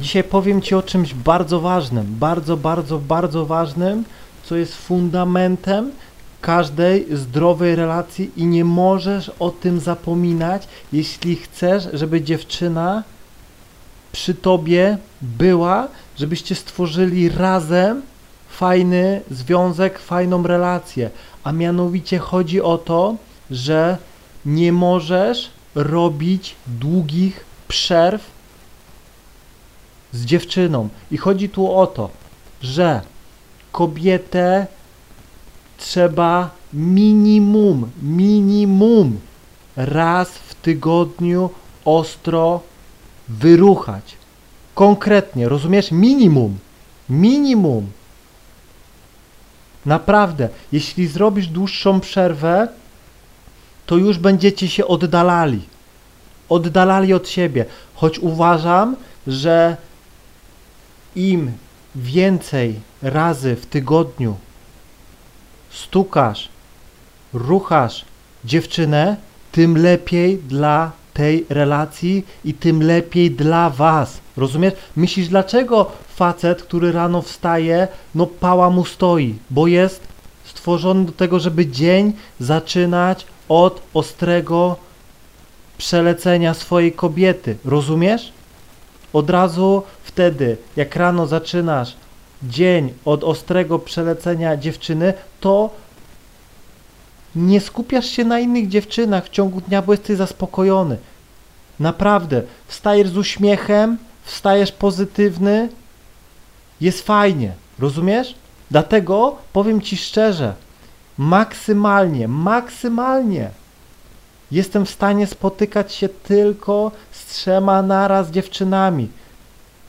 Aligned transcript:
Dzisiaj 0.00 0.24
powiem 0.24 0.62
Ci 0.62 0.74
o 0.74 0.82
czymś 0.82 1.14
bardzo 1.14 1.60
ważnym, 1.60 2.06
bardzo, 2.18 2.56
bardzo, 2.56 2.98
bardzo 2.98 3.46
ważnym, 3.46 4.04
co 4.44 4.56
jest 4.56 4.74
fundamentem 4.74 5.90
każdej 6.40 7.06
zdrowej 7.16 7.76
relacji 7.76 8.30
i 8.36 8.46
nie 8.46 8.64
możesz 8.64 9.30
o 9.38 9.50
tym 9.50 9.80
zapominać, 9.80 10.68
jeśli 10.92 11.36
chcesz, 11.36 11.88
żeby 11.92 12.22
dziewczyna 12.22 13.02
przy 14.12 14.34
Tobie 14.34 14.98
była, 15.22 15.88
żebyście 16.16 16.54
stworzyli 16.54 17.28
razem 17.28 18.02
fajny 18.48 19.20
związek, 19.30 19.98
fajną 19.98 20.42
relację. 20.42 21.10
A 21.44 21.52
mianowicie 21.52 22.18
chodzi 22.18 22.60
o 22.60 22.78
to, 22.78 23.16
że 23.50 23.98
nie 24.46 24.72
możesz 24.72 25.50
robić 25.74 26.54
długich 26.66 27.44
przerw 27.68 28.37
z 30.12 30.24
dziewczyną. 30.24 30.88
I 31.10 31.16
chodzi 31.16 31.48
tu 31.48 31.72
o 31.72 31.86
to, 31.86 32.10
że 32.62 33.00
kobietę 33.72 34.66
trzeba 35.78 36.50
minimum, 36.72 37.90
minimum 38.02 39.18
raz 39.76 40.28
w 40.30 40.54
tygodniu 40.54 41.50
ostro 41.84 42.60
wyruchać. 43.28 44.16
Konkretnie, 44.74 45.48
rozumiesz? 45.48 45.90
Minimum. 45.92 46.58
Minimum. 47.10 47.86
Naprawdę, 49.86 50.48
jeśli 50.72 51.06
zrobisz 51.06 51.46
dłuższą 51.46 52.00
przerwę, 52.00 52.68
to 53.86 53.96
już 53.96 54.18
będziecie 54.18 54.68
się 54.68 54.86
oddalali. 54.86 55.60
Oddalali 56.48 57.14
od 57.14 57.28
siebie. 57.28 57.64
Choć 57.94 58.18
uważam, 58.18 58.96
że 59.26 59.76
im 61.16 61.52
więcej 61.94 62.80
razy 63.02 63.56
w 63.56 63.66
tygodniu 63.66 64.36
stukasz, 65.70 66.48
ruchasz 67.32 68.04
dziewczynę, 68.44 69.16
tym 69.52 69.78
lepiej 69.78 70.38
dla 70.38 70.92
tej 71.14 71.46
relacji 71.48 72.26
i 72.44 72.54
tym 72.54 72.82
lepiej 72.82 73.30
dla 73.30 73.70
was. 73.70 74.18
Rozumiesz? 74.36 74.74
Myślisz, 74.96 75.28
dlaczego 75.28 75.90
facet, 76.14 76.62
który 76.62 76.92
rano 76.92 77.22
wstaje, 77.22 77.88
no 78.14 78.26
pała 78.26 78.70
mu 78.70 78.84
stoi? 78.84 79.34
Bo 79.50 79.66
jest 79.66 80.08
stworzony 80.44 81.04
do 81.04 81.12
tego, 81.12 81.40
żeby 81.40 81.66
dzień 81.66 82.12
zaczynać 82.40 83.26
od 83.48 83.82
ostrego 83.94 84.76
przelecenia 85.78 86.54
swojej 86.54 86.92
kobiety. 86.92 87.56
Rozumiesz? 87.64 88.32
Od 89.12 89.30
razu 89.30 89.82
wtedy, 90.18 90.56
jak 90.76 90.96
rano 90.96 91.26
zaczynasz 91.26 91.96
dzień 92.42 92.94
od 93.04 93.24
ostrego 93.24 93.78
przelecenia 93.78 94.56
dziewczyny, 94.56 95.14
to 95.40 95.70
nie 97.34 97.60
skupiasz 97.60 98.06
się 98.06 98.24
na 98.24 98.40
innych 98.40 98.68
dziewczynach 98.68 99.24
w 99.24 99.28
ciągu 99.28 99.60
dnia, 99.60 99.82
bo 99.82 99.92
jesteś 99.92 100.16
zaspokojony. 100.16 100.96
Naprawdę, 101.80 102.42
wstajesz 102.66 103.08
z 103.08 103.16
uśmiechem, 103.16 103.98
wstajesz 104.22 104.72
pozytywny, 104.72 105.68
jest 106.80 107.02
fajnie, 107.02 107.52
rozumiesz? 107.78 108.34
Dlatego 108.70 109.36
powiem 109.52 109.80
Ci 109.80 109.96
szczerze, 109.96 110.54
maksymalnie, 111.18 112.28
maksymalnie 112.28 113.50
jestem 114.50 114.86
w 114.86 114.90
stanie 114.90 115.26
spotykać 115.26 115.94
się 115.94 116.08
tylko 116.08 116.92
z 117.12 117.26
trzema 117.26 117.82
naraz 117.82 118.30
dziewczynami. 118.30 119.08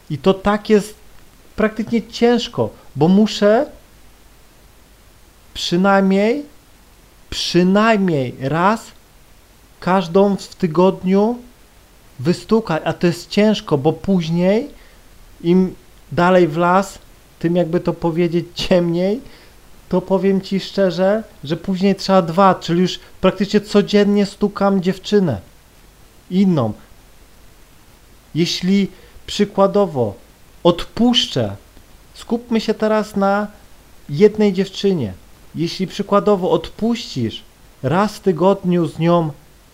I 0.09 0.17
to 0.17 0.33
tak 0.33 0.69
jest 0.69 0.95
praktycznie 1.55 2.07
ciężko, 2.07 2.69
bo 2.95 3.07
muszę 3.07 3.65
przynajmniej, 5.53 6.45
przynajmniej 7.29 8.35
raz 8.39 8.81
każdą 9.79 10.37
w 10.37 10.55
tygodniu 10.55 11.37
wystukać, 12.19 12.81
a 12.85 12.93
to 12.93 13.07
jest 13.07 13.29
ciężko, 13.29 13.77
bo 13.77 13.93
później 13.93 14.67
im 15.41 15.75
dalej 16.11 16.47
w 16.47 16.57
las, 16.57 16.99
tym 17.39 17.55
jakby 17.55 17.79
to 17.79 17.93
powiedzieć 17.93 18.45
ciemniej, 18.67 19.21
to 19.89 20.01
powiem 20.01 20.41
Ci 20.41 20.59
szczerze, 20.59 21.23
że 21.43 21.57
później 21.57 21.95
trzeba 21.95 22.21
dwa, 22.21 22.55
czyli 22.55 22.81
już 22.81 22.99
praktycznie 23.21 23.61
codziennie 23.61 24.25
stukam 24.25 24.81
dziewczynę 24.81 25.41
inną. 26.31 26.73
Jeśli 28.35 28.87
przykładowo 29.29 30.13
odpuszczę, 30.63 31.55
skupmy 32.13 32.61
się 32.61 32.73
teraz 32.73 33.15
na 33.15 33.47
jednej 34.09 34.53
dziewczynie. 34.53 35.13
Jeśli 35.55 35.87
przykładowo 35.87 36.51
odpuścisz 36.51 37.43
raz 37.83 38.15
w 38.15 38.19
tygodniu 38.19 38.87
z 38.87 38.99
nią 38.99 39.31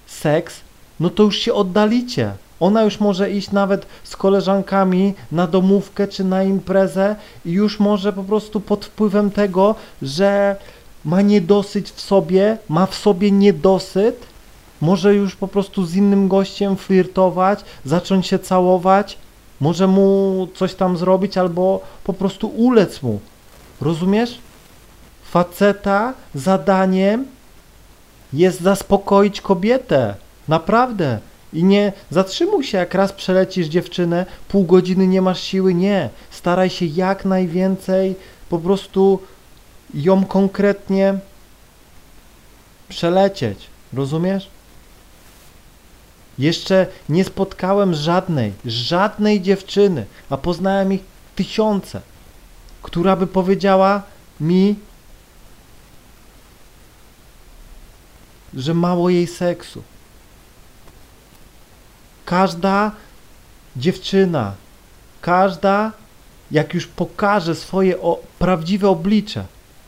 seks, 0.07 0.61
no 0.99 1.09
to 1.09 1.23
już 1.23 1.39
się 1.39 1.53
oddalicie. 1.53 2.31
Ona 2.59 2.83
już 2.83 2.99
może 2.99 3.31
iść 3.31 3.51
nawet 3.51 3.85
z 4.03 4.15
koleżankami 4.15 5.13
na 5.31 5.47
domówkę 5.47 6.07
czy 6.07 6.23
na 6.23 6.43
imprezę 6.43 7.15
i 7.45 7.51
już 7.51 7.79
może 7.79 8.13
po 8.13 8.23
prostu 8.23 8.59
pod 8.59 8.85
wpływem 8.85 9.31
tego, 9.31 9.75
że 10.01 10.55
ma 11.05 11.21
niedosyć 11.21 11.89
w 11.91 12.01
sobie, 12.01 12.57
ma 12.69 12.85
w 12.85 12.95
sobie 12.95 13.31
niedosyt, 13.31 14.25
może 14.81 15.15
już 15.15 15.35
po 15.35 15.47
prostu 15.47 15.85
z 15.85 15.95
innym 15.95 16.27
gościem 16.27 16.75
flirtować, 16.75 17.59
zacząć 17.85 18.27
się 18.27 18.39
całować, 18.39 19.17
może 19.59 19.87
mu 19.87 20.47
coś 20.55 20.73
tam 20.73 20.97
zrobić 20.97 21.37
albo 21.37 21.81
po 22.03 22.13
prostu 22.13 22.47
ulec 22.47 23.01
mu. 23.01 23.19
Rozumiesz? 23.81 24.39
Faceta 25.23 26.13
zadaniem 26.35 27.25
jest 28.33 28.61
zaspokoić 28.61 29.41
kobietę. 29.41 30.15
Naprawdę. 30.47 31.19
I 31.53 31.63
nie 31.63 31.93
zatrzymuj 32.09 32.63
się, 32.63 32.77
jak 32.77 32.93
raz 32.93 33.13
przelecisz 33.13 33.67
dziewczynę, 33.67 34.25
pół 34.47 34.63
godziny 34.63 35.07
nie 35.07 35.21
masz 35.21 35.41
siły, 35.41 35.73
nie. 35.73 36.09
Staraj 36.31 36.69
się 36.69 36.85
jak 36.85 37.25
najwięcej 37.25 38.15
po 38.49 38.59
prostu 38.59 39.19
ją 39.93 40.25
konkretnie 40.25 41.17
przelecieć. 42.89 43.67
Rozumiesz? 43.93 44.54
Jeszcze 46.39 46.87
nie 47.09 47.23
spotkałem 47.23 47.93
żadnej, 47.93 48.53
żadnej 48.65 49.41
dziewczyny, 49.41 50.05
a 50.29 50.37
poznałem 50.37 50.93
ich 50.93 51.01
tysiące, 51.35 52.01
która 52.81 53.15
by 53.15 53.27
powiedziała 53.27 54.01
mi, 54.39 54.75
że 58.53 58.73
mało 58.73 59.09
jej 59.09 59.27
seksu. 59.27 59.83
Każda 62.25 62.91
dziewczyna, 63.75 64.53
każda, 65.21 65.91
jak 66.51 66.73
już 66.73 66.87
pokaże 66.87 67.55
swoje 67.55 68.01
o, 68.01 68.19
prawdziwe 68.39 68.89
oblicze, 68.89 69.45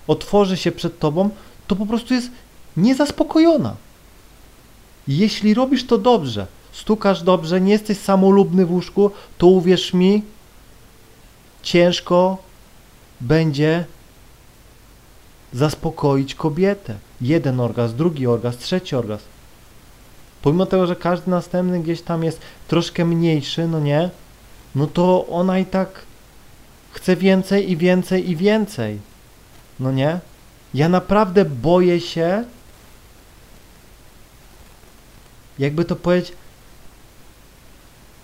otworzy 0.07 0.57
się 0.57 0.71
przed 0.71 0.99
tobą, 0.99 1.29
to 1.67 1.75
po 1.75 1.85
prostu 1.85 2.13
jest 2.13 2.29
niezaspokojona. 2.77 3.75
Jeśli 5.07 5.53
robisz 5.53 5.85
to 5.85 5.97
dobrze, 5.97 6.47
stukasz 6.71 7.23
dobrze, 7.23 7.61
nie 7.61 7.71
jesteś 7.71 7.97
samolubny 7.97 8.65
w 8.65 8.71
łóżku, 8.71 9.11
to 9.37 9.47
uwierz 9.47 9.93
mi, 9.93 10.23
ciężko 11.63 12.37
będzie 13.21 13.85
zaspokoić 15.53 16.35
kobietę. 16.35 16.95
Jeden 17.21 17.59
orgazm, 17.59 17.97
drugi 17.97 18.27
orgazm, 18.27 18.57
trzeci 18.57 18.95
orgazm. 18.95 19.23
Pomimo 20.41 20.65
tego, 20.65 20.87
że 20.87 20.95
każdy 20.95 21.31
następny 21.31 21.79
gdzieś 21.79 22.01
tam 22.01 22.23
jest 22.23 22.41
troszkę 22.67 23.05
mniejszy, 23.05 23.67
no 23.67 23.79
nie, 23.79 24.09
no 24.75 24.87
to 24.87 25.27
ona 25.27 25.59
i 25.59 25.65
tak 25.65 25.89
chce 26.91 27.15
więcej 27.15 27.71
i 27.71 27.77
więcej 27.77 28.29
i 28.29 28.35
więcej. 28.35 28.99
No 29.79 29.91
nie? 29.91 30.19
Ja 30.73 30.89
naprawdę 30.89 31.45
boję 31.45 31.99
się, 31.99 32.43
jakby 35.59 35.85
to 35.85 35.95
powiedzieć, 35.95 36.33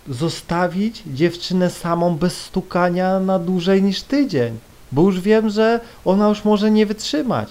zostawić 0.10 1.04
dziewczynę 1.08 1.70
samą 1.70 2.16
bez 2.18 2.42
stukania 2.42 3.20
na 3.20 3.40
dłużej 3.40 3.84
niż 3.84 4.02
tydzień, 4.02 4.58
bo 4.92 5.02
już 5.02 5.20
wiem, 5.20 5.50
że 5.50 5.80
ona 6.06 6.30
już 6.30 6.46
może 6.46 6.72
nie 6.72 6.86
wytrzymać. 6.86 7.50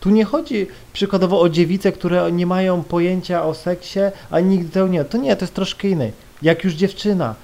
Tu 0.00 0.10
nie 0.10 0.24
chodzi 0.24 0.66
przykładowo 0.92 1.40
o 1.40 1.48
dziewice, 1.48 1.92
które 1.92 2.32
nie 2.32 2.46
mają 2.46 2.82
pojęcia 2.82 3.44
o 3.44 3.54
seksie, 3.54 4.00
a 4.30 4.40
nigdy 4.40 4.70
tego 4.70 4.88
nie. 4.88 5.04
To 5.04 5.18
nie, 5.18 5.36
to 5.36 5.44
jest 5.44 5.54
troszkę 5.54 5.88
innej. 5.88 6.12
Jak 6.42 6.64
już 6.64 6.74
dziewczyna 6.74 7.34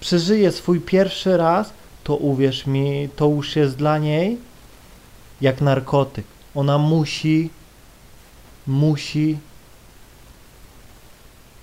przeżyje 0.00 0.52
swój 0.52 0.80
pierwszy 0.80 1.36
raz, 1.36 1.72
to 2.04 2.16
uwierz 2.16 2.66
mi, 2.66 3.08
to 3.16 3.28
już 3.28 3.56
jest 3.56 3.76
dla 3.76 3.98
niej 3.98 4.38
jak 5.40 5.60
narkotyk. 5.60 6.24
Ona 6.54 6.78
musi, 6.78 7.50
musi 8.66 9.38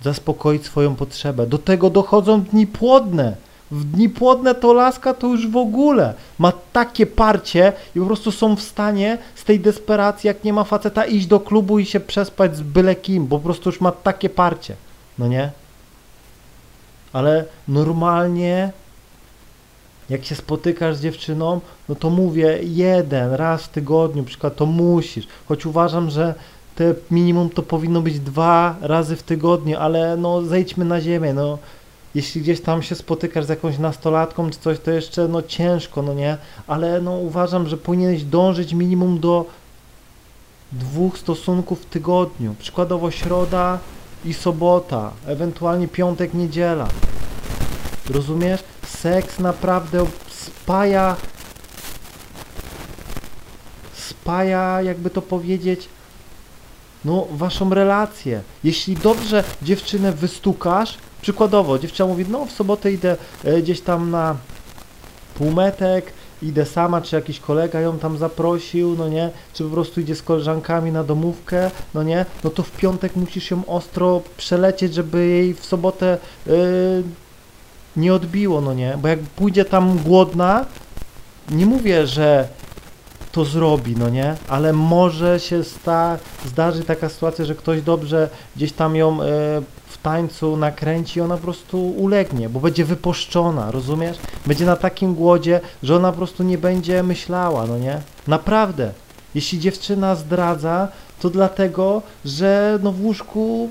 zaspokoić 0.02 0.64
swoją 0.64 0.94
potrzebę. 0.94 1.46
Do 1.46 1.58
tego 1.58 1.90
dochodzą 1.90 2.42
dni 2.42 2.66
płodne. 2.66 3.36
w 3.70 3.84
dni 3.84 4.08
płodne 4.08 4.54
to 4.54 4.72
laska 4.72 5.14
to 5.14 5.26
już 5.26 5.48
w 5.48 5.56
ogóle 5.56 6.14
ma 6.38 6.52
takie 6.72 7.06
parcie 7.06 7.72
i 7.96 8.00
po 8.00 8.06
prostu 8.06 8.32
są 8.32 8.56
w 8.56 8.62
stanie 8.62 9.18
z 9.34 9.44
tej 9.44 9.60
desperacji, 9.60 10.28
jak 10.28 10.44
nie 10.44 10.52
ma 10.52 10.64
faceta, 10.64 11.04
iść 11.04 11.26
do 11.26 11.40
klubu 11.40 11.78
i 11.78 11.86
się 11.86 12.00
przespać 12.00 12.56
z 12.56 12.60
byle 12.60 12.94
kim, 12.94 13.26
bo 13.26 13.38
po 13.38 13.44
prostu 13.44 13.68
już 13.68 13.80
ma 13.80 13.92
takie 13.92 14.28
parcie, 14.28 14.76
no 15.18 15.28
nie? 15.28 15.50
Ale 17.12 17.44
normalnie 17.68 18.72
jak 20.10 20.24
się 20.24 20.34
spotykasz 20.34 20.96
z 20.96 21.00
dziewczyną, 21.00 21.60
no 21.88 21.94
to 21.94 22.10
mówię 22.10 22.58
jeden 22.62 23.32
raz 23.32 23.62
w 23.62 23.68
tygodniu, 23.68 24.22
przykład 24.22 24.56
to 24.56 24.66
musisz, 24.66 25.26
choć 25.48 25.66
uważam, 25.66 26.10
że 26.10 26.34
te 26.76 26.94
minimum 27.10 27.50
to 27.50 27.62
powinno 27.62 28.00
być 28.00 28.20
dwa 28.20 28.76
razy 28.80 29.16
w 29.16 29.22
tygodniu, 29.22 29.78
ale 29.78 30.16
no 30.16 30.42
zejdźmy 30.42 30.84
na 30.84 31.00
ziemię, 31.00 31.34
no 31.34 31.58
jeśli 32.14 32.40
gdzieś 32.40 32.60
tam 32.60 32.82
się 32.82 32.94
spotykasz 32.94 33.44
z 33.44 33.48
jakąś 33.48 33.78
nastolatką 33.78 34.50
czy 34.50 34.58
coś, 34.58 34.78
to 34.78 34.90
jeszcze 34.90 35.28
no 35.28 35.42
ciężko, 35.42 36.02
no 36.02 36.14
nie, 36.14 36.38
ale 36.66 37.00
no 37.00 37.12
uważam, 37.12 37.68
że 37.68 37.76
powinieneś 37.76 38.24
dążyć 38.24 38.72
minimum 38.72 39.20
do 39.20 39.46
dwóch 40.72 41.18
stosunków 41.18 41.82
w 41.82 41.86
tygodniu, 41.86 42.54
przykładowo 42.58 43.10
środa 43.10 43.78
i 44.24 44.34
sobota, 44.34 45.10
ewentualnie 45.26 45.88
piątek, 45.88 46.34
niedziela. 46.34 46.88
Rozumiesz? 48.10 48.60
Seks 48.86 49.38
naprawdę 49.38 50.06
spaja 50.28 51.16
spaja, 54.26 54.82
jakby 54.82 55.10
to 55.10 55.22
powiedzieć, 55.22 55.88
no 57.04 57.26
waszą 57.30 57.74
relację. 57.74 58.40
Jeśli 58.64 58.96
dobrze 58.96 59.44
dziewczynę 59.62 60.12
wystukasz, 60.12 60.98
przykładowo 61.22 61.78
dziewczyna 61.78 62.06
mówi, 62.06 62.24
no 62.28 62.46
w 62.46 62.52
sobotę 62.52 62.92
idę 62.92 63.16
e, 63.44 63.62
gdzieś 63.62 63.80
tam 63.80 64.10
na 64.10 64.36
półmetek, 65.34 66.12
idę 66.42 66.66
sama, 66.66 67.00
czy 67.00 67.16
jakiś 67.16 67.40
kolega 67.40 67.80
ją 67.80 67.98
tam 67.98 68.18
zaprosił, 68.18 68.96
no 68.98 69.08
nie, 69.08 69.30
czy 69.52 69.64
po 69.64 69.70
prostu 69.70 70.00
idzie 70.00 70.14
z 70.14 70.22
koleżankami 70.22 70.92
na 70.92 71.04
domówkę, 71.04 71.70
no 71.94 72.02
nie, 72.02 72.26
no 72.44 72.50
to 72.50 72.62
w 72.62 72.70
piątek 72.70 73.16
musisz 73.16 73.50
ją 73.50 73.66
ostro 73.66 74.22
przelecieć, 74.36 74.94
żeby 74.94 75.26
jej 75.26 75.54
w 75.54 75.64
sobotę 75.64 76.18
yy, 76.46 76.54
nie 77.96 78.14
odbiło, 78.14 78.60
no 78.60 78.74
nie, 78.74 78.98
bo 79.02 79.08
jak 79.08 79.18
pójdzie 79.18 79.64
tam 79.64 79.98
głodna, 79.98 80.66
nie 81.50 81.66
mówię, 81.66 82.06
że 82.06 82.48
to 83.36 83.44
zrobi, 83.44 83.96
no 83.96 84.08
nie? 84.08 84.36
Ale 84.48 84.72
może 84.72 85.40
się 85.40 85.64
sta, 85.64 86.18
zdarzy 86.46 86.84
taka 86.84 87.08
sytuacja, 87.08 87.44
że 87.44 87.54
ktoś 87.54 87.82
dobrze 87.82 88.28
gdzieś 88.56 88.72
tam 88.72 88.96
ją 88.96 89.22
e, 89.22 89.24
w 89.86 89.98
tańcu 90.02 90.56
nakręci 90.56 91.18
i 91.18 91.22
ona 91.22 91.36
po 91.36 91.42
prostu 91.42 91.90
ulegnie, 91.90 92.48
bo 92.48 92.60
będzie 92.60 92.84
wypuszczona, 92.84 93.70
rozumiesz? 93.70 94.16
Będzie 94.46 94.66
na 94.66 94.76
takim 94.76 95.14
głodzie, 95.14 95.60
że 95.82 95.96
ona 95.96 96.12
po 96.12 96.18
prostu 96.18 96.42
nie 96.42 96.58
będzie 96.58 97.02
myślała, 97.02 97.66
no 97.66 97.78
nie? 97.78 98.00
Naprawdę. 98.26 98.92
Jeśli 99.34 99.60
dziewczyna 99.60 100.14
zdradza, 100.14 100.88
to 101.20 101.30
dlatego, 101.30 102.02
że 102.24 102.78
no 102.82 102.92
w 102.92 103.00
łóżku 103.00 103.70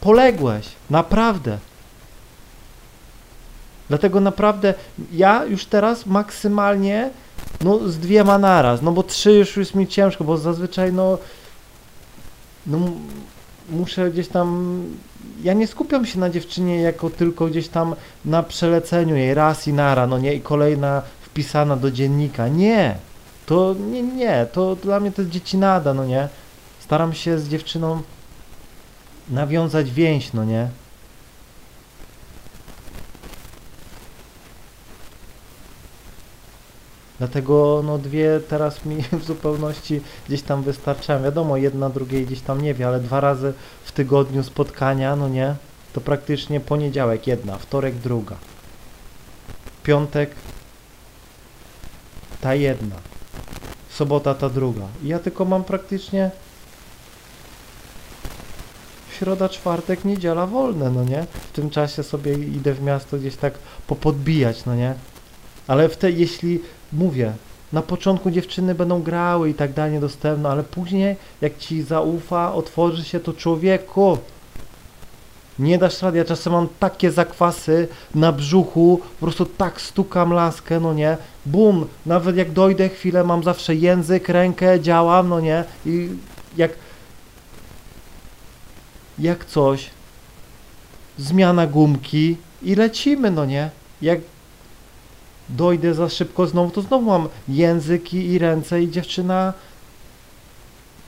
poległeś. 0.00 0.66
Naprawdę. 0.90 1.58
Dlatego 3.88 4.20
naprawdę 4.20 4.74
ja 5.12 5.44
już 5.44 5.66
teraz 5.66 6.06
maksymalnie 6.06 7.10
no 7.60 7.88
z 7.88 7.98
dwiema 7.98 8.38
naraz, 8.38 8.82
no 8.82 8.92
bo 8.92 9.02
trzy 9.02 9.32
już 9.32 9.56
jest 9.56 9.74
mi 9.74 9.86
ciężko, 9.86 10.24
bo 10.24 10.38
zazwyczaj 10.38 10.92
no, 10.92 11.18
no 12.66 12.78
muszę 13.70 14.10
gdzieś 14.10 14.28
tam, 14.28 14.78
ja 15.42 15.52
nie 15.52 15.66
skupiam 15.66 16.06
się 16.06 16.18
na 16.18 16.30
dziewczynie 16.30 16.80
jako 16.80 17.10
tylko 17.10 17.46
gdzieś 17.46 17.68
tam 17.68 17.94
na 18.24 18.42
przeleceniu 18.42 19.16
jej. 19.16 19.34
Raz 19.34 19.68
i 19.68 19.72
nara, 19.72 20.06
no 20.06 20.18
nie, 20.18 20.34
i 20.34 20.40
kolejna 20.40 21.02
wpisana 21.22 21.76
do 21.76 21.90
dziennika, 21.90 22.48
nie, 22.48 22.96
to 23.46 23.74
nie, 23.90 24.02
nie, 24.02 24.46
to 24.52 24.76
dla 24.76 25.00
mnie 25.00 25.12
to 25.12 25.22
jest 25.22 25.32
dziecinada, 25.32 25.94
no 25.94 26.04
nie, 26.04 26.28
staram 26.80 27.12
się 27.12 27.38
z 27.38 27.48
dziewczyną 27.48 28.02
nawiązać 29.30 29.90
więź, 29.90 30.32
no 30.32 30.44
nie, 30.44 30.68
Dlatego 37.24 37.82
no 37.84 37.98
dwie 37.98 38.40
teraz 38.48 38.84
mi 38.84 39.02
w 39.20 39.24
zupełności 39.24 40.00
gdzieś 40.28 40.42
tam 40.42 40.62
wystarczają. 40.62 41.22
Wiadomo, 41.22 41.56
jedna 41.56 41.90
drugiej 41.90 42.26
gdzieś 42.26 42.40
tam 42.40 42.60
nie 42.60 42.74
wie, 42.74 42.86
ale 42.86 43.00
dwa 43.00 43.20
razy 43.20 43.52
w 43.84 43.92
tygodniu 43.92 44.42
spotkania, 44.42 45.16
no 45.16 45.28
nie? 45.28 45.54
To 45.92 46.00
praktycznie 46.00 46.60
poniedziałek 46.60 47.26
jedna, 47.26 47.58
wtorek 47.58 47.94
druga. 47.94 48.36
Piątek 49.82 50.30
ta 52.40 52.54
jedna. 52.54 52.96
Sobota 53.90 54.34
ta 54.34 54.48
druga. 54.48 54.86
I 55.02 55.08
ja 55.08 55.18
tylko 55.18 55.44
mam 55.44 55.64
praktycznie 55.64 56.30
środa, 59.18 59.48
czwartek, 59.48 60.04
niedziela 60.04 60.46
wolne, 60.46 60.90
no 60.90 61.04
nie? 61.04 61.26
W 61.48 61.52
tym 61.52 61.70
czasie 61.70 62.02
sobie 62.02 62.32
idę 62.32 62.74
w 62.74 62.82
miasto 62.82 63.16
gdzieś 63.16 63.36
tak 63.36 63.54
popodbijać, 63.86 64.64
no 64.64 64.74
nie? 64.74 64.94
Ale 65.68 65.88
w 65.88 65.96
te, 65.96 66.10
jeśli 66.10 66.60
mówię, 66.92 67.32
na 67.72 67.82
początku 67.82 68.30
dziewczyny 68.30 68.74
będą 68.74 69.02
grały 69.02 69.50
i 69.50 69.54
tak 69.54 69.72
dalej 69.72 69.92
niedostępne, 69.92 70.48
ale 70.48 70.62
później 70.62 71.16
jak 71.40 71.58
ci 71.58 71.82
zaufa, 71.82 72.52
otworzy 72.52 73.04
się 73.04 73.20
to 73.20 73.32
człowieku. 73.32 74.18
Nie 75.58 75.78
dasz 75.78 76.02
rady, 76.02 76.18
ja 76.18 76.24
czasem 76.24 76.52
mam 76.52 76.68
takie 76.78 77.10
zakwasy 77.10 77.88
na 78.14 78.32
brzuchu, 78.32 79.00
po 79.20 79.26
prostu 79.26 79.46
tak 79.46 79.80
stukam 79.80 80.32
laskę, 80.32 80.80
no 80.80 80.94
nie, 80.94 81.16
bum, 81.46 81.86
nawet 82.06 82.36
jak 82.36 82.52
dojdę 82.52 82.88
chwilę, 82.88 83.24
mam 83.24 83.42
zawsze 83.42 83.74
język, 83.74 84.28
rękę, 84.28 84.80
działam, 84.80 85.28
no 85.28 85.40
nie, 85.40 85.64
i 85.86 86.08
jak 86.56 86.70
jak 89.18 89.44
coś, 89.44 89.90
zmiana 91.18 91.66
gumki 91.66 92.36
i 92.62 92.74
lecimy, 92.74 93.30
no 93.30 93.44
nie, 93.44 93.70
jak 94.02 94.20
dojdę 95.48 95.94
za 95.94 96.08
szybko 96.08 96.46
znowu, 96.46 96.70
to 96.70 96.82
znowu 96.82 97.06
mam 97.06 97.28
języki 97.48 98.26
i 98.26 98.38
ręce 98.38 98.82
i 98.82 98.90
dziewczyna 98.90 99.52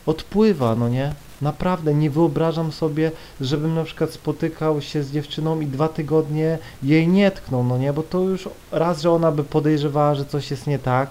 odpływa, 0.06 0.74
no 0.74 0.88
nie? 0.88 1.14
Naprawdę 1.42 1.94
nie 1.94 2.10
wyobrażam 2.10 2.72
sobie, 2.72 3.12
żebym 3.40 3.74
na 3.74 3.84
przykład 3.84 4.10
spotykał 4.10 4.82
się 4.82 5.02
z 5.02 5.12
dziewczyną 5.12 5.60
i 5.60 5.66
dwa 5.66 5.88
tygodnie 5.88 6.58
jej 6.82 7.08
nie 7.08 7.30
tknął, 7.30 7.64
no 7.64 7.78
nie? 7.78 7.92
Bo 7.92 8.02
to 8.02 8.20
już 8.20 8.48
raz, 8.72 9.00
że 9.00 9.10
ona 9.10 9.32
by 9.32 9.44
podejrzewała, 9.44 10.14
że 10.14 10.24
coś 10.24 10.50
jest 10.50 10.66
nie 10.66 10.78
tak. 10.78 11.10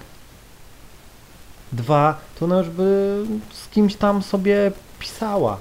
Dwa, 1.71 2.17
to 2.39 2.45
ona 2.45 2.57
już 2.57 2.69
by 2.69 3.23
z 3.53 3.69
kimś 3.69 3.95
tam 3.95 4.23
sobie 4.23 4.71
pisała. 4.99 5.57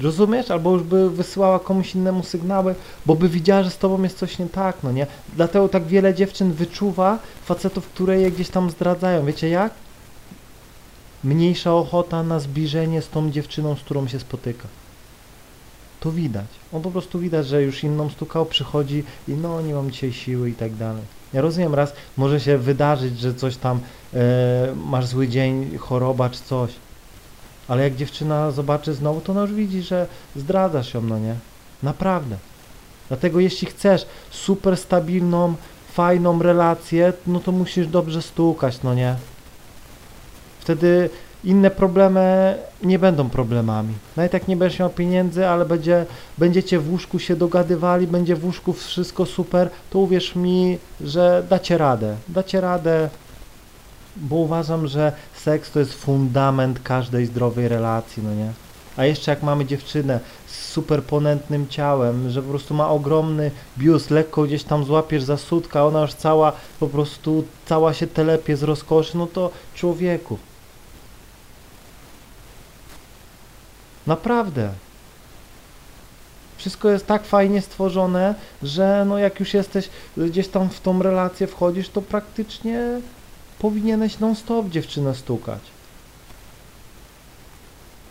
Rozumiesz? 0.00 0.50
Albo 0.50 0.72
już 0.72 0.82
by 0.82 1.10
wysyłała 1.10 1.58
komuś 1.58 1.94
innemu 1.94 2.22
sygnały, 2.22 2.74
bo 3.06 3.14
by 3.14 3.28
widziała, 3.28 3.62
że 3.62 3.70
z 3.70 3.78
tobą 3.78 4.02
jest 4.02 4.18
coś 4.18 4.38
nie 4.38 4.46
tak, 4.46 4.76
no 4.82 4.92
nie? 4.92 5.06
Dlatego 5.36 5.68
tak 5.68 5.86
wiele 5.86 6.14
dziewczyn 6.14 6.52
wyczuwa 6.52 7.18
facetów, 7.44 7.86
które 7.86 8.20
je 8.20 8.30
gdzieś 8.30 8.48
tam 8.48 8.70
zdradzają. 8.70 9.26
Wiecie 9.26 9.48
jak? 9.48 9.72
Mniejsza 11.24 11.74
ochota 11.74 12.22
na 12.22 12.40
zbliżenie 12.40 13.02
z 13.02 13.08
tą 13.08 13.30
dziewczyną, 13.30 13.74
z 13.74 13.80
którą 13.80 14.08
się 14.08 14.20
spotyka. 14.20 14.68
To 16.00 16.12
widać. 16.12 16.46
On 16.72 16.82
po 16.82 16.90
prostu 16.90 17.18
widać, 17.18 17.46
że 17.46 17.62
już 17.62 17.84
inną 17.84 18.10
stukał, 18.10 18.46
przychodzi 18.46 19.04
i 19.28 19.32
no 19.32 19.60
nie 19.60 19.74
mam 19.74 19.90
dzisiaj 19.90 20.12
siły 20.12 20.50
i 20.50 20.54
tak 20.54 20.74
dalej. 20.74 21.02
Ja 21.32 21.40
rozumiem, 21.40 21.74
raz 21.74 21.92
może 22.16 22.40
się 22.40 22.58
wydarzyć, 22.58 23.18
że 23.18 23.34
coś 23.34 23.56
tam, 23.56 23.80
e, 24.14 24.74
masz 24.86 25.06
zły 25.06 25.28
dzień, 25.28 25.78
choroba 25.78 26.30
czy 26.30 26.42
coś 26.42 26.70
ale 27.68 27.82
jak 27.82 27.96
dziewczyna 27.96 28.50
zobaczy 28.50 28.94
znowu, 28.94 29.20
to 29.20 29.32
ona 29.32 29.40
już 29.40 29.52
widzi, 29.52 29.82
że 29.82 30.06
zdradzasz 30.36 30.94
ją, 30.94 31.02
no 31.02 31.18
nie? 31.18 31.34
Naprawdę. 31.82 32.36
Dlatego 33.08 33.40
jeśli 33.40 33.68
chcesz 33.68 34.06
super 34.30 34.76
stabilną, 34.76 35.54
fajną 35.92 36.42
relację, 36.42 37.12
no 37.26 37.40
to 37.40 37.52
musisz 37.52 37.86
dobrze 37.86 38.22
stukać, 38.22 38.82
no 38.82 38.94
nie? 38.94 39.16
Wtedy 40.60 41.10
inne 41.44 41.70
problemy 41.70 42.56
nie 42.82 42.98
będą 42.98 43.30
problemami. 43.30 43.94
Nawet 44.16 44.32
jak 44.32 44.48
nie 44.48 44.56
będziesz 44.56 44.78
miał 44.78 44.90
pieniędzy, 44.90 45.46
ale 45.46 45.64
będzie, 45.64 46.06
będziecie 46.38 46.78
w 46.78 46.90
łóżku 46.90 47.18
się 47.18 47.36
dogadywali, 47.36 48.06
będzie 48.06 48.36
w 48.36 48.44
łóżku 48.44 48.72
wszystko 48.72 49.26
super, 49.26 49.70
to 49.90 49.98
uwierz 49.98 50.36
mi, 50.36 50.78
że 51.00 51.42
dacie 51.50 51.78
radę. 51.78 52.16
Dacie 52.28 52.60
radę, 52.60 53.08
bo 54.16 54.36
uważam, 54.36 54.86
że 54.86 55.12
seks 55.34 55.70
to 55.70 55.78
jest 55.78 55.94
fundament 55.94 56.80
każdej 56.82 57.26
zdrowej 57.26 57.68
relacji, 57.68 58.22
no 58.22 58.34
nie? 58.34 58.52
A 58.96 59.04
jeszcze 59.04 59.30
jak 59.30 59.42
mamy 59.42 59.64
dziewczynę 59.64 60.20
z 60.46 60.68
super 60.68 61.02
ponętnym 61.02 61.68
ciałem, 61.68 62.30
że 62.30 62.42
po 62.42 62.48
prostu 62.48 62.74
ma 62.74 62.88
ogromny 62.88 63.50
biust, 63.78 64.10
lekko 64.10 64.42
gdzieś 64.42 64.64
tam 64.64 64.84
złapiesz 64.84 65.22
za 65.22 65.36
sutka, 65.36 65.86
ona 65.86 66.00
już 66.00 66.14
cała 66.14 66.52
po 66.80 66.86
prostu, 66.86 67.44
cała 67.66 67.94
się 67.94 68.06
telepie 68.06 68.56
z 68.56 68.62
rozkoszy, 68.62 69.18
no 69.18 69.26
to 69.26 69.50
człowieku. 69.74 70.38
Naprawdę. 74.06 74.70
Wszystko 76.56 76.90
jest 76.90 77.06
tak 77.06 77.24
fajnie 77.24 77.62
stworzone, 77.62 78.34
że 78.62 79.04
no 79.08 79.18
jak 79.18 79.40
już 79.40 79.54
jesteś 79.54 79.88
gdzieś 80.16 80.48
tam 80.48 80.68
w 80.68 80.80
tą 80.80 81.02
relację 81.02 81.46
wchodzisz, 81.46 81.88
to 81.88 82.02
praktycznie 82.02 83.00
powinieneś 83.58 84.18
non-stop 84.18 84.68
dziewczynę 84.68 85.14
stukać. 85.14 85.60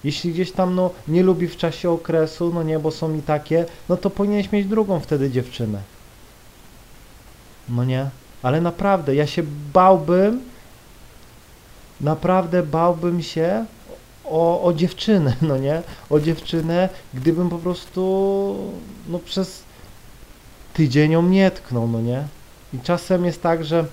Jeśli 0.04 0.34
gdzieś 0.34 0.52
tam 0.52 0.75
no 0.75 0.90
nie 1.08 1.24
lubi 1.24 1.48
w 1.48 1.58
czasie 1.58 1.90
okresu, 1.90 2.52
no 2.54 2.64
nie, 2.64 2.80
bo 2.80 2.92
są 2.92 3.16
i 3.16 3.22
takie, 3.22 3.66
no 3.90 3.98
to 3.98 4.10
powinieneś 4.10 4.52
mieć 4.52 4.68
drugą 4.68 5.00
wtedy 5.00 5.32
dziewczynę. 5.32 5.82
No 7.70 7.84
nie, 7.84 8.10
ale 8.44 8.62
naprawdę, 8.62 9.16
ja 9.16 9.28
się 9.28 9.44
bałbym, 9.74 10.42
naprawdę 12.02 12.64
bałbym 12.64 13.24
się 13.24 13.66
o, 14.25 14.64
o 14.64 14.74
dziewczynę, 14.74 15.36
no 15.50 15.58
nie? 15.58 15.82
O 16.10 16.20
dziewczynę, 16.20 16.90
gdybym 17.14 17.50
po 17.50 17.58
prostu 17.58 18.56
no 19.08 19.20
przez 19.20 19.64
tydzień 20.74 21.12
ją 21.12 21.22
nie 21.24 21.52
tknął, 21.52 21.88
no 21.88 22.02
nie? 22.02 22.28
I 22.74 22.80
czasem 22.80 23.25
jest 23.25 23.42
tak, 23.42 23.66
że 23.66 23.86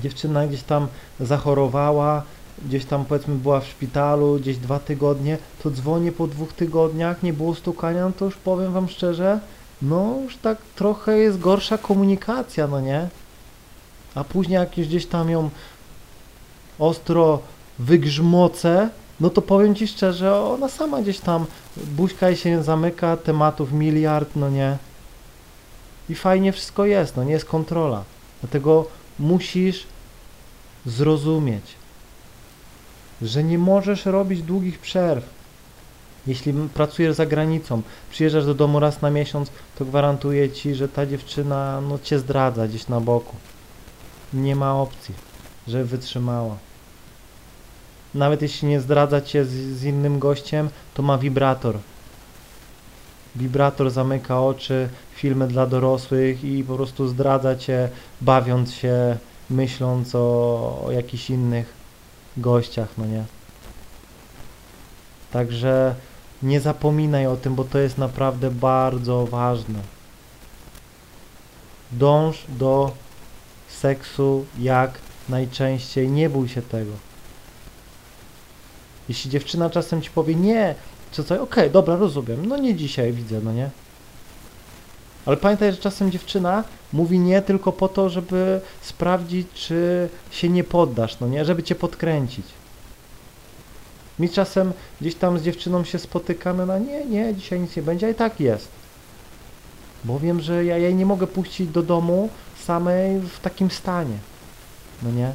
dziewczyna 0.00 0.46
gdzieś 0.46 0.62
tam 0.62 0.86
zachorowała, 1.20 2.22
gdzieś 2.66 2.84
tam 2.84 3.04
powiedzmy 3.04 3.34
była 3.34 3.60
w 3.60 3.66
szpitalu, 3.66 4.38
gdzieś 4.38 4.56
dwa 4.56 4.78
tygodnie, 4.78 5.38
to 5.62 5.70
dzwonię 5.70 6.12
po 6.12 6.26
dwóch 6.26 6.52
tygodniach, 6.52 7.22
nie 7.22 7.32
było 7.32 7.54
stukania, 7.54 8.04
no 8.04 8.12
to 8.18 8.24
już 8.24 8.36
powiem 8.36 8.72
wam 8.72 8.88
szczerze, 8.88 9.40
no 9.82 10.18
już 10.24 10.36
tak 10.36 10.58
trochę 10.76 11.18
jest 11.18 11.38
gorsza 11.38 11.78
komunikacja, 11.78 12.66
no 12.66 12.80
nie? 12.80 13.08
A 14.14 14.24
później 14.24 14.54
jak 14.54 14.78
już 14.78 14.88
gdzieś 14.88 15.06
tam 15.06 15.30
ją 15.30 15.50
ostro 16.78 17.38
wygrzmocę, 17.78 18.90
no 19.20 19.30
to 19.30 19.42
powiem 19.42 19.74
ci 19.74 19.88
szczerze, 19.88 20.40
ona 20.40 20.68
sama 20.68 21.02
gdzieś 21.02 21.18
tam 21.18 21.46
buźka 21.76 22.28
jej 22.28 22.36
się 22.36 22.62
zamyka, 22.62 23.16
tematów 23.16 23.72
miliard, 23.72 24.28
no 24.36 24.50
nie? 24.50 24.76
I 26.08 26.14
fajnie 26.14 26.52
wszystko 26.52 26.84
jest, 26.84 27.16
no 27.16 27.24
nie 27.24 27.32
jest 27.32 27.44
kontrola. 27.44 28.04
Dlatego 28.40 28.86
musisz 29.18 29.86
zrozumieć, 30.86 31.64
że 33.22 33.44
nie 33.44 33.58
możesz 33.58 34.06
robić 34.06 34.42
długich 34.42 34.78
przerw. 34.78 35.24
Jeśli 36.26 36.52
pracujesz 36.74 37.14
za 37.14 37.26
granicą, 37.26 37.82
przyjeżdżasz 38.10 38.46
do 38.46 38.54
domu 38.54 38.80
raz 38.80 39.02
na 39.02 39.10
miesiąc, 39.10 39.50
to 39.78 39.84
gwarantuję 39.84 40.50
ci, 40.50 40.74
że 40.74 40.88
ta 40.88 41.06
dziewczyna 41.06 41.80
no, 41.80 41.98
cię 41.98 42.18
zdradza 42.18 42.68
gdzieś 42.68 42.88
na 42.88 43.00
boku. 43.00 43.36
Nie 44.32 44.56
ma 44.56 44.74
opcji, 44.74 45.14
żeby 45.68 45.84
wytrzymała. 45.84 46.56
Nawet 48.14 48.42
jeśli 48.42 48.68
nie 48.68 48.80
zdradza 48.80 49.20
cię 49.20 49.44
z, 49.44 49.50
z 49.50 49.84
innym 49.84 50.18
gościem, 50.18 50.70
to 50.94 51.02
ma 51.02 51.18
wibrator. 51.18 51.78
Wibrator 53.36 53.90
zamyka 53.90 54.42
oczy, 54.42 54.88
filmy 55.14 55.48
dla 55.48 55.66
dorosłych 55.66 56.44
i 56.44 56.64
po 56.64 56.76
prostu 56.76 57.08
zdradza 57.08 57.56
cię, 57.56 57.88
bawiąc 58.20 58.74
się, 58.74 59.16
myśląc 59.50 60.14
o, 60.14 60.82
o 60.84 60.90
jakichś 60.90 61.30
innych 61.30 61.72
gościach, 62.36 62.88
no 62.98 63.06
nie? 63.06 63.24
Także 65.32 65.94
nie 66.42 66.60
zapominaj 66.60 67.26
o 67.26 67.36
tym, 67.36 67.54
bo 67.54 67.64
to 67.64 67.78
jest 67.78 67.98
naprawdę 67.98 68.50
bardzo 68.50 69.26
ważne. 69.26 69.78
Dąż 71.92 72.44
do 72.48 72.92
seksu 73.68 74.46
jak 74.58 74.98
najczęściej, 75.28 76.10
nie 76.10 76.30
bój 76.30 76.48
się 76.48 76.62
tego. 76.62 76.92
Jeśli 79.08 79.30
dziewczyna 79.30 79.70
czasem 79.70 80.02
ci 80.02 80.10
powie 80.10 80.34
nie, 80.34 80.74
co 81.12 81.24
co, 81.24 81.34
okej, 81.34 81.44
okay, 81.44 81.70
dobra, 81.70 81.96
rozumiem, 81.96 82.46
no 82.46 82.56
nie 82.56 82.74
dzisiaj 82.74 83.12
widzę, 83.12 83.40
no 83.44 83.52
nie? 83.52 83.70
Ale 85.26 85.36
pamiętaj, 85.36 85.72
że 85.72 85.78
czasem 85.78 86.10
dziewczyna 86.10 86.64
mówi 86.92 87.18
nie 87.18 87.42
tylko 87.42 87.72
po 87.72 87.88
to, 87.88 88.08
żeby 88.08 88.60
sprawdzić, 88.82 89.48
czy 89.54 90.08
się 90.30 90.48
nie 90.48 90.64
poddasz, 90.64 91.20
no 91.20 91.28
nie? 91.28 91.44
Żeby 91.44 91.62
cię 91.62 91.74
podkręcić. 91.74 92.46
Mi 94.18 94.30
czasem 94.30 94.72
gdzieś 95.00 95.14
tam 95.14 95.38
z 95.38 95.42
dziewczyną 95.42 95.84
się 95.84 95.98
spotykamy, 95.98 96.66
no 96.66 96.78
nie, 96.78 97.04
nie, 97.04 97.34
dzisiaj 97.34 97.60
nic 97.60 97.76
nie 97.76 97.82
będzie, 97.82 98.06
a 98.06 98.10
i 98.10 98.14
tak 98.14 98.40
jest. 98.40 98.68
Bo 100.04 100.18
wiem, 100.18 100.40
że 100.40 100.64
ja 100.64 100.78
jej 100.78 100.94
nie 100.94 101.06
mogę 101.06 101.26
puścić 101.26 101.68
do 101.68 101.82
domu 101.82 102.28
samej 102.64 103.20
w 103.20 103.40
takim 103.40 103.70
stanie. 103.70 104.18
No 105.02 105.10
nie? 105.10 105.32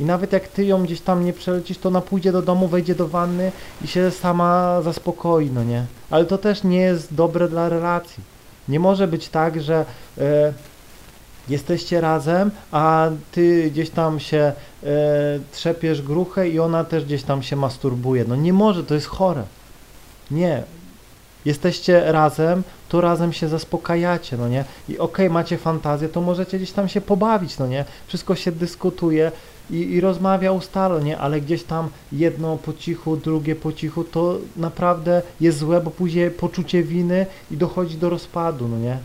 I 0.00 0.04
nawet 0.04 0.32
jak 0.32 0.48
ty 0.48 0.64
ją 0.64 0.82
gdzieś 0.82 1.00
tam 1.00 1.24
nie 1.24 1.32
przelecisz, 1.32 1.78
to 1.78 1.88
ona 1.88 2.00
pójdzie 2.00 2.32
do 2.32 2.42
domu, 2.42 2.68
wejdzie 2.68 2.94
do 2.94 3.08
wanny 3.08 3.52
i 3.84 3.88
się 3.88 4.10
sama 4.10 4.82
zaspokoi, 4.82 5.50
no 5.50 5.64
nie? 5.64 5.84
Ale 6.10 6.24
to 6.24 6.38
też 6.38 6.64
nie 6.64 6.80
jest 6.80 7.14
dobre 7.14 7.48
dla 7.48 7.68
relacji. 7.68 8.24
Nie 8.68 8.80
może 8.80 9.08
być 9.08 9.28
tak, 9.28 9.62
że 9.62 9.84
e, 10.18 10.52
jesteście 11.48 12.00
razem, 12.00 12.50
a 12.72 13.08
ty 13.32 13.70
gdzieś 13.70 13.90
tam 13.90 14.20
się 14.20 14.38
e, 14.38 14.52
trzepiesz 15.52 16.02
gruchę 16.02 16.48
i 16.48 16.60
ona 16.60 16.84
też 16.84 17.04
gdzieś 17.04 17.22
tam 17.22 17.42
się 17.42 17.56
masturbuje. 17.56 18.24
No 18.28 18.36
nie 18.36 18.52
może, 18.52 18.84
to 18.84 18.94
jest 18.94 19.06
chore. 19.06 19.42
Nie. 20.30 20.62
Jesteście 21.44 22.12
razem, 22.12 22.62
to 22.88 23.00
razem 23.00 23.32
się 23.32 23.48
zaspokajacie, 23.48 24.36
no 24.36 24.48
nie? 24.48 24.64
I 24.88 24.98
okej, 24.98 25.26
okay, 25.26 25.30
macie 25.30 25.58
fantazję, 25.58 26.08
to 26.08 26.20
możecie 26.20 26.56
gdzieś 26.56 26.72
tam 26.72 26.88
się 26.88 27.00
pobawić, 27.00 27.58
no 27.58 27.66
nie? 27.66 27.84
Wszystko 28.06 28.34
się 28.34 28.52
dyskutuje, 28.52 29.32
i, 29.70 29.74
i 29.76 30.00
rozmawia 30.00 30.52
ustalnie, 30.52 31.18
ale 31.18 31.40
gdzieś 31.40 31.62
tam 31.62 31.88
jedno 32.12 32.56
po 32.56 32.72
cichu, 32.72 33.16
drugie 33.16 33.56
po 33.56 33.72
cichu, 33.72 34.04
to 34.04 34.38
naprawdę 34.56 35.22
jest 35.40 35.58
złe, 35.58 35.80
bo 35.80 35.90
później 35.90 36.30
poczucie 36.30 36.82
winy 36.82 37.26
i 37.50 37.56
dochodzi 37.56 37.96
do 37.96 38.10
rozpadu, 38.10 38.68
no 38.68 38.78
nie? 38.78 38.98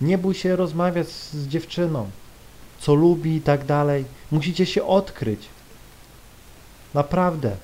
Nie 0.00 0.18
bój 0.18 0.34
się 0.34 0.56
rozmawiać 0.56 1.08
z, 1.08 1.32
z 1.32 1.48
dziewczyną, 1.48 2.10
co 2.80 2.94
lubi 2.94 3.36
i 3.36 3.40
tak 3.40 3.64
dalej. 3.64 4.04
Musicie 4.30 4.66
się 4.66 4.86
odkryć. 4.86 5.48
Naprawdę. 6.94 7.56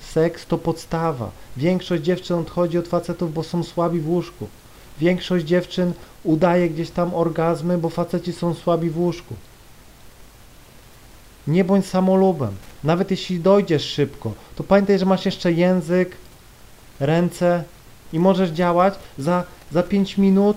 Seks 0.00 0.46
to 0.46 0.58
podstawa. 0.58 1.30
Większość 1.56 2.02
dziewczyn 2.02 2.38
odchodzi 2.38 2.78
od 2.78 2.88
facetów, 2.88 3.34
bo 3.34 3.42
są 3.42 3.62
słabi 3.62 4.00
w 4.00 4.08
łóżku. 4.08 4.48
Większość 4.98 5.46
dziewczyn 5.46 5.92
udaje 6.24 6.70
gdzieś 6.70 6.90
tam 6.90 7.14
orgazmy, 7.14 7.78
bo 7.78 7.88
faceci 7.88 8.32
są 8.32 8.54
słabi 8.54 8.90
w 8.90 8.98
łóżku. 8.98 9.34
Nie 11.46 11.64
bądź 11.64 11.86
samolubem. 11.86 12.50
Nawet 12.84 13.10
jeśli 13.10 13.40
dojdziesz 13.40 13.84
szybko, 13.84 14.32
to 14.56 14.64
pamiętaj, 14.64 14.98
że 14.98 15.06
masz 15.06 15.26
jeszcze 15.26 15.52
język, 15.52 16.16
ręce 17.00 17.64
i 18.12 18.18
możesz 18.18 18.50
działać. 18.50 18.94
Za, 19.18 19.44
za 19.72 19.82
5 19.82 20.18
minut 20.18 20.56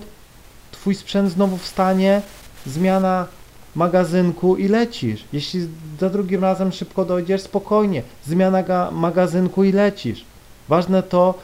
twój 0.72 0.94
sprzęt 0.94 1.32
znowu 1.32 1.56
wstanie, 1.56 2.22
zmiana 2.66 3.26
magazynku 3.74 4.56
i 4.56 4.68
lecisz. 4.68 5.24
Jeśli 5.32 5.68
za 6.00 6.10
drugim 6.10 6.42
razem 6.42 6.72
szybko 6.72 7.04
dojdziesz, 7.04 7.42
spokojnie. 7.42 8.02
Zmiana 8.26 8.90
magazynku 8.90 9.64
i 9.64 9.72
lecisz. 9.72 10.24
Ważne 10.68 11.02
to, 11.02 11.34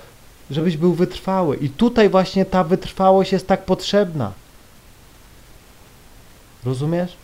żebyś 0.51 0.77
był 0.77 0.95
wytrwały. 0.95 1.57
I 1.57 1.69
tutaj 1.71 2.09
właśnie 2.09 2.45
ta 2.45 2.65
wytrwałość 2.65 3.33
jest 3.33 3.47
tak 3.47 3.65
potrzebna. 3.65 4.33
Rozumiesz? 6.65 7.20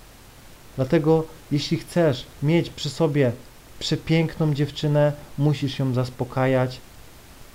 Dlatego 0.76 1.24
jeśli 1.50 1.76
chcesz 1.76 2.26
mieć 2.42 2.70
przy 2.70 2.90
sobie 2.90 3.32
przepiękną 3.78 4.54
dziewczynę, 4.54 5.12
musisz 5.38 5.78
ją 5.78 5.94
zaspokajać 5.94 6.80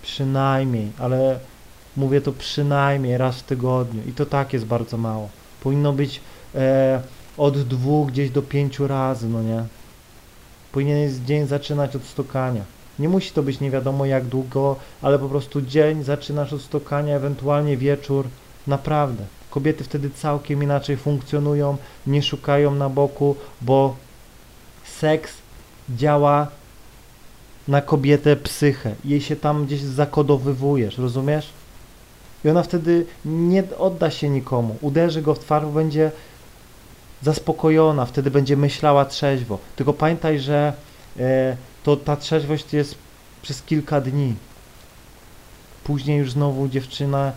przynajmniej, 0.01 0.91
ale 0.99 1.39
mówię 1.97 2.21
to 2.21 2.31
przynajmniej 2.31 3.17
raz 3.17 3.39
w 3.39 3.43
tygodniu 3.43 4.01
i 4.07 4.13
to 4.13 4.25
tak 4.25 4.53
jest 4.53 4.65
bardzo 4.65 4.97
mało. 4.97 5.29
Powinno 5.63 5.93
być 5.93 6.21
e, 6.55 7.01
od 7.37 7.61
dwóch 7.61 8.07
gdzieś 8.07 8.29
do 8.29 8.41
pięciu 8.41 8.87
razy, 8.87 9.29
no 9.29 9.43
nie? 9.43 9.63
Powinien 10.71 11.25
dzień 11.25 11.47
zaczynać 11.47 11.95
od 11.95 12.03
stukania. 12.03 12.63
Nie 12.99 13.09
musi 13.09 13.31
to 13.31 13.43
być 13.43 13.59
nie 13.59 13.71
wiadomo 13.71 14.05
jak 14.05 14.25
długo, 14.25 14.75
ale 15.01 15.19
po 15.19 15.29
prostu 15.29 15.61
dzień 15.61 16.03
zaczynasz 16.03 16.53
od 16.53 16.61
stukania, 16.61 17.15
ewentualnie 17.15 17.77
wieczór, 17.77 18.27
naprawdę. 18.67 19.23
Kobiety 19.51 19.83
wtedy 19.83 20.09
całkiem 20.09 20.63
inaczej 20.63 20.97
funkcjonują, 20.97 21.77
nie 22.07 22.23
szukają 22.23 22.75
na 22.75 22.89
boku, 22.89 23.35
bo 23.61 23.95
seks 24.99 25.33
działa 25.89 26.47
na 27.67 27.81
kobietę 27.81 28.35
psychę. 28.35 28.95
Jej 29.05 29.21
się 29.21 29.35
tam 29.35 29.65
gdzieś 29.65 29.81
zakodowywujesz, 29.81 30.97
rozumiesz? 30.97 31.49
I 32.45 32.49
ona 32.49 32.63
wtedy 32.63 33.05
nie 33.25 33.63
odda 33.77 34.11
się 34.11 34.29
nikomu. 34.29 34.77
Uderzy 34.81 35.21
go 35.21 35.33
w 35.33 35.39
twarz, 35.39 35.65
będzie 35.65 36.11
zaspokojona, 37.21 38.05
wtedy 38.05 38.31
będzie 38.31 38.57
myślała 38.57 39.05
trzeźwo. 39.05 39.59
Tylko 39.75 39.93
pamiętaj, 39.93 40.39
że 40.39 40.73
e, 41.19 41.57
to 41.83 41.95
ta 41.95 42.15
trzeźwość 42.15 42.73
jest 42.73 42.95
przez 43.41 43.61
kilka 43.61 44.01
dni. 44.01 44.35
Później 45.83 46.17
już 46.17 46.31
znowu 46.31 46.67
dziewczyna 46.67 47.31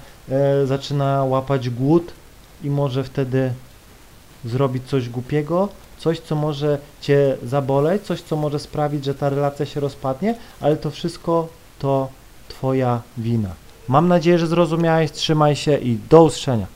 zaczyna 0.64 1.24
łapać 1.24 1.70
głód 1.70 2.12
i 2.64 2.70
może 2.70 3.04
wtedy 3.04 3.52
zrobić 4.44 4.82
coś 4.84 5.08
głupiego, 5.08 5.68
coś, 5.98 6.20
co 6.20 6.34
może 6.34 6.78
cię 7.00 7.36
zaboleć, 7.42 8.02
coś, 8.02 8.20
co 8.20 8.36
może 8.36 8.58
sprawić, 8.58 9.04
że 9.04 9.14
ta 9.14 9.28
relacja 9.28 9.66
się 9.66 9.80
rozpadnie, 9.80 10.34
ale 10.60 10.76
to 10.76 10.90
wszystko 10.90 11.48
to 11.78 12.08
twoja 12.48 13.02
wina. 13.18 13.50
Mam 13.88 14.08
nadzieję, 14.08 14.38
że 14.38 14.46
zrozumiałeś. 14.46 15.12
Trzymaj 15.12 15.56
się 15.56 15.78
i 15.78 15.98
do 16.10 16.24
usłyszenia. 16.24 16.66